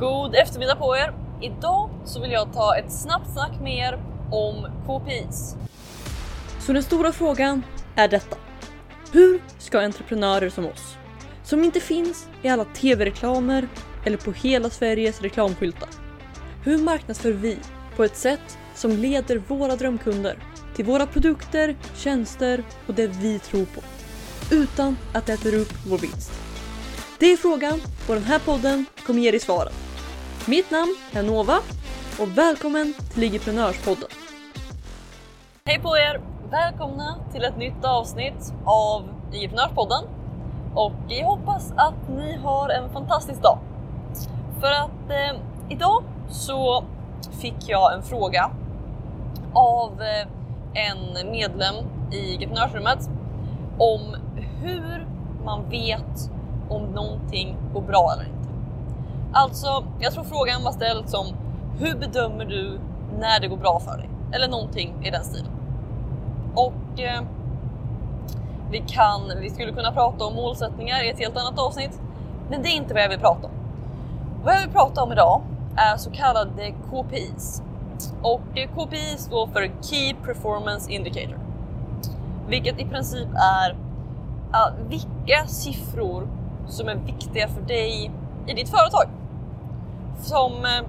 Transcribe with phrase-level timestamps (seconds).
[0.00, 1.14] God eftermiddag på er!
[1.42, 3.98] Idag så vill jag ta ett snabbt snack med er
[4.32, 5.56] om KPIs.
[6.60, 7.62] Så den stora frågan
[7.96, 8.36] är detta.
[9.12, 10.96] Hur ska entreprenörer som oss,
[11.44, 13.68] som inte finns i alla tv-reklamer
[14.04, 15.88] eller på hela Sveriges reklamskyltar.
[16.64, 17.58] Hur marknadsför vi
[17.96, 20.38] på ett sätt som leder våra drömkunder
[20.76, 23.80] till våra produkter, tjänster och det vi tror på.
[24.54, 26.32] Utan att det äter upp vår vinst.
[27.18, 29.72] Det är frågan och den här podden kommer ge dig svaren.
[30.48, 31.58] Mitt namn är Nova
[32.20, 34.08] och välkommen till Ligiprenörspodden.
[35.64, 36.20] Hej på er!
[36.50, 40.04] Välkomna till ett nytt avsnitt av Ligiprenörspodden.
[40.74, 43.58] Och jag hoppas att ni har en fantastisk dag.
[44.60, 46.84] För att eh, idag så
[47.40, 48.50] fick jag en fråga
[49.52, 50.28] av eh,
[50.88, 51.74] en medlem
[52.12, 53.10] i Entreprenörsrummet
[53.78, 54.16] om
[54.62, 55.06] hur
[55.44, 56.30] man vet
[56.68, 58.37] om någonting går bra eller inte.
[59.38, 61.26] Alltså, jag tror frågan var ställd som
[61.78, 62.80] hur bedömer du
[63.18, 64.08] när det går bra för dig?
[64.32, 65.52] Eller någonting i den stilen.
[66.54, 67.22] Och eh,
[68.70, 72.00] vi, kan, vi skulle kunna prata om målsättningar i ett helt annat avsnitt,
[72.50, 73.52] men det är inte vad jag vill prata om.
[74.44, 75.42] Vad jag vill prata om idag
[75.76, 77.62] är så kallade KPIs.
[78.22, 81.38] Och eh, KPI står för Key Performance Indicator.
[82.48, 86.28] Vilket i princip är uh, vilka siffror
[86.68, 88.10] som är viktiga för dig
[88.46, 89.08] i ditt företag.
[90.18, 90.86] Som eh,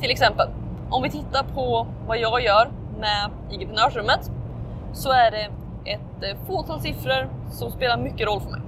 [0.00, 0.48] till exempel,
[0.90, 4.30] om vi tittar på vad jag gör med entreprenörsrummet
[4.92, 5.48] så är det
[5.90, 8.60] ett eh, fåtal siffror som spelar mycket roll för mig.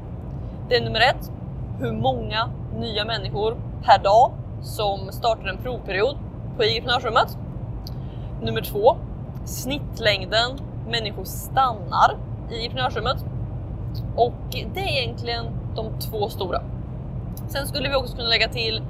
[0.68, 1.32] Det är nummer ett,
[1.78, 6.16] hur många nya människor per dag som startar en provperiod
[6.56, 7.38] på entreprenörsrummet.
[8.42, 8.96] Nummer två,
[9.44, 10.58] snittlängden
[10.88, 12.16] människor stannar
[12.50, 13.24] i entreprenörsrummet.
[14.16, 14.34] Och
[14.74, 16.62] det är egentligen de två stora.
[17.48, 18.82] Sen skulle vi också kunna lägga till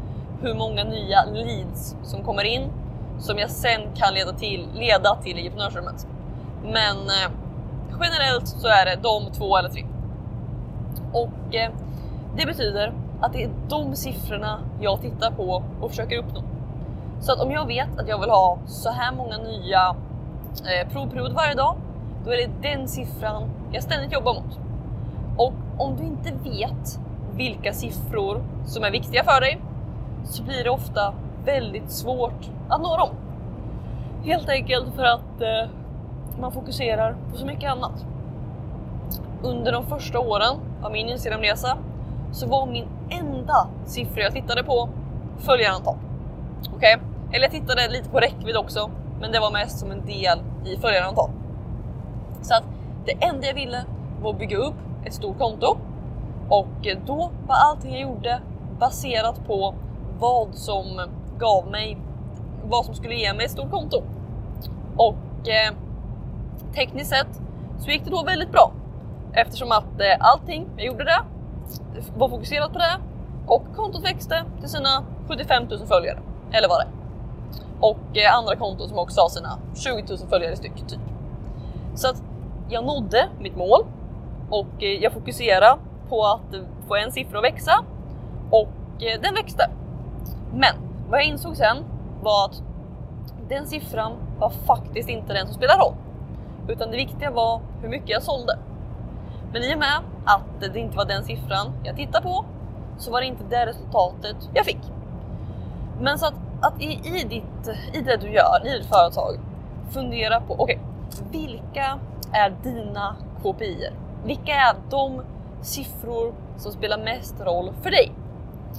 [0.42, 2.70] hur många nya leads som kommer in
[3.18, 6.06] som jag sen kan leda till, leda till entreprenörsrummet.
[6.62, 7.30] Men eh,
[8.00, 9.84] generellt så är det de två eller tre.
[11.12, 11.70] Och eh,
[12.36, 16.42] det betyder att det är de siffrorna jag tittar på och försöker uppnå.
[17.20, 19.96] Så att om jag vet att jag vill ha så här många nya
[20.54, 21.76] eh, provperioder varje dag,
[22.24, 24.58] då är det den siffran jag ständigt jobbar mot.
[25.36, 27.00] Och om du inte vet
[27.32, 29.60] vilka siffror som är viktiga för dig
[30.24, 33.10] så blir det ofta väldigt svårt att nå dem.
[34.24, 35.70] Helt enkelt för att eh,
[36.40, 38.06] man fokuserar på så mycket annat.
[39.42, 41.78] Under de första åren av min Instagramresa
[42.32, 44.88] så var min enda siffra jag tittade på
[45.38, 45.96] följarantal.
[46.76, 46.96] Okej?
[46.96, 47.08] Okay?
[47.32, 48.90] Eller jag tittade lite på räckvidd också,
[49.20, 51.30] men det var mest som en del i följarantal.
[52.42, 52.64] Så att
[53.04, 53.84] det enda jag ville
[54.22, 55.76] var att bygga upp ett stort konto
[56.48, 58.40] och då var allting jag gjorde
[58.78, 59.74] baserat på
[60.22, 61.00] vad som
[61.38, 61.98] gav mig,
[62.64, 64.02] vad som skulle ge mig ett stort konto.
[64.96, 65.74] Och eh,
[66.74, 67.40] tekniskt sett
[67.78, 68.72] så gick det då väldigt bra
[69.32, 71.22] eftersom att eh, allting jag gjorde det
[72.16, 72.98] var fokuserat på det
[73.46, 76.18] och kontot växte till sina 75 000 följare
[76.52, 76.92] eller vad det är.
[77.80, 81.00] Och eh, andra konton som också har sina 20 000 följare styck typ.
[81.94, 82.22] Så att
[82.68, 83.84] jag nådde mitt mål
[84.50, 85.78] och eh, jag fokuserade
[86.08, 86.54] på att
[86.88, 87.84] få en siffra att växa
[88.50, 89.70] och eh, den växte.
[90.54, 90.74] Men
[91.10, 91.84] vad jag insåg sen
[92.22, 92.62] var att
[93.48, 95.94] den siffran var faktiskt inte den som spelar roll,
[96.68, 98.58] utan det viktiga var hur mycket jag sålde.
[99.52, 102.44] Men i och med att det inte var den siffran jag tittade på
[102.98, 104.80] så var det inte det resultatet jag fick.
[106.00, 109.38] Men så att, att i, i, ditt, i det du gör, i ditt företag,
[109.90, 110.80] fundera på okej,
[111.10, 111.98] okay, vilka
[112.32, 113.88] är dina KPI?
[114.24, 115.22] Vilka är de
[115.62, 118.12] siffror som spelar mest roll för dig?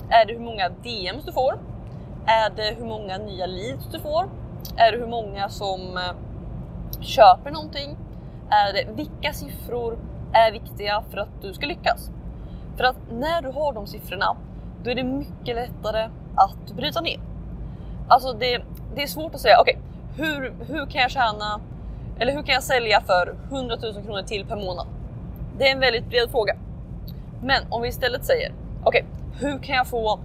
[0.10, 1.60] Är det hur många DMs du får?
[2.26, 4.30] Är det hur många nya leads du får?
[4.78, 7.98] Är det hur många som eh, köper någonting?
[8.50, 9.98] Är det vilka siffror
[10.34, 12.12] är viktiga för att du ska lyckas?
[12.78, 14.36] För att när du har de siffrorna,
[14.84, 17.20] då är det mycket lättare att bryta ner.
[18.08, 18.62] Alltså det,
[18.96, 21.62] det är svårt att säga, okej, okay, hur, hur kan jag tjäna
[22.20, 24.88] eller hur kan jag sälja för 100 000 kronor till per månad?
[25.58, 26.56] Det är en väldigt bred fråga.
[27.42, 28.54] Men om vi istället säger,
[28.84, 30.20] okej, okay, hur kan jag få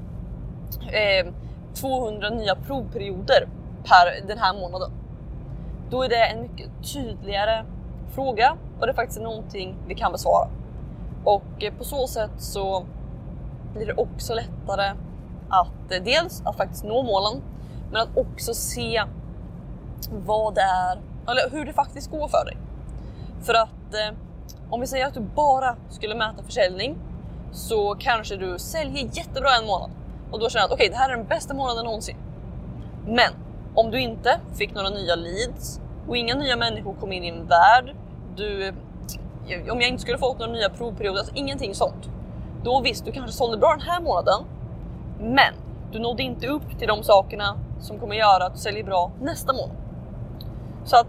[0.93, 1.33] eh,
[1.75, 3.49] 200 nya provperioder
[3.85, 4.91] per den här månaden?
[5.91, 7.65] Då är det en mycket tydligare
[8.15, 10.49] fråga och det är faktiskt någonting vi kan besvara.
[11.25, 12.85] Och eh, på så sätt så
[13.75, 14.93] blir det också lättare
[15.49, 17.43] att eh, dels att faktiskt nå målen,
[17.91, 19.05] men att också se
[20.27, 22.57] vad det är, eller hur det faktiskt går för dig.
[23.43, 24.17] För att eh,
[24.71, 26.99] om vi säger att du bara skulle mäta försäljning
[27.53, 29.91] så kanske du säljer jättebra en månad.
[30.31, 32.17] och då känner att okej, okay, det här är den bästa månaden någonsin.
[33.07, 33.33] Men
[33.75, 37.47] om du inte fick några nya leads och inga nya människor kom in i din
[37.47, 37.95] värld,
[38.37, 38.75] du, eh,
[39.73, 42.11] om jag inte skulle fått några nya provperioder, alltså ingenting sånt.
[42.65, 44.45] Då visst, du kanske sålde bra den här månaden,
[45.21, 45.55] men
[45.93, 49.53] du nådde inte upp till de sakerna som kommer göra att du säljer bra nästa
[49.53, 49.77] månad.
[50.85, 51.07] Så att,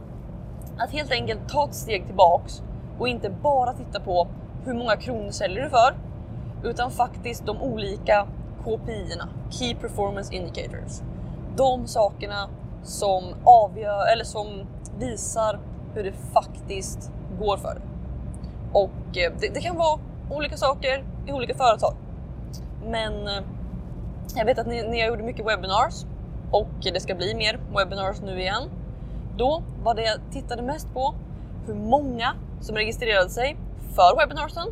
[0.77, 2.61] att helt enkelt ta ett steg tillbaks
[2.99, 4.27] och inte bara titta på
[4.65, 5.95] hur många kronor säljer du för,
[6.63, 8.27] utan faktiskt de olika
[8.63, 11.01] KPI-erna, Key Performance Indicators.
[11.55, 12.49] De sakerna
[12.83, 14.47] som avgör eller som
[14.99, 15.59] visar
[15.93, 17.83] hur det faktiskt går för dig.
[18.73, 21.93] Och eh, det, det kan vara olika saker i olika företag.
[22.85, 23.43] Men eh,
[24.35, 26.05] jag vet att ni, ni har gjort mycket webinars
[26.51, 28.63] och det ska bli mer webinars nu igen.
[29.37, 31.15] Då var det jag tittade mest på
[31.67, 33.57] hur många som registrerade sig
[33.95, 34.67] för webinarsen,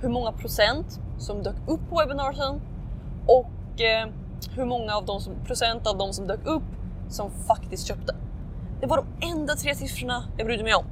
[0.00, 2.60] hur många procent som dök upp på webinarsen
[3.26, 4.08] och eh,
[4.54, 6.62] hur många av de som, procent av de som dök upp
[7.08, 8.14] som faktiskt köpte.
[8.80, 10.84] Det var de enda tre siffrorna jag brydde mig om.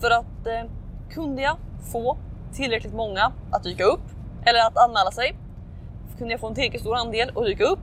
[0.00, 0.70] För att eh,
[1.10, 1.56] kunde jag
[1.92, 2.16] få
[2.52, 4.04] tillräckligt många att dyka upp
[4.44, 5.36] eller att anmäla sig
[6.18, 7.80] kunde jag få en tillräckligt stor andel att dyka upp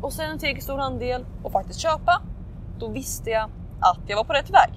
[0.00, 2.22] och sen en tillräckligt stor andel och faktiskt köpa.
[2.78, 3.50] Då visste jag
[3.80, 4.70] att jag var på rätt väg.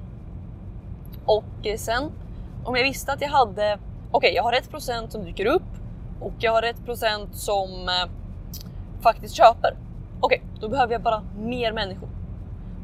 [1.25, 2.11] Och eh, sen
[2.63, 3.79] om jag visste att jag hade,
[4.11, 5.63] okay, jag har rätt procent som dyker upp
[6.19, 8.09] och jag har rätt procent som eh,
[9.01, 9.77] faktiskt köper.
[10.19, 12.09] Okej, okay, då behöver jag bara mer människor.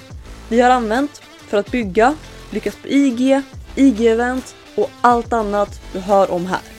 [0.50, 2.16] vi har använt för att bygga,
[2.52, 3.42] lyckas på IG,
[3.76, 6.73] IG-event och allt annat du hör om här.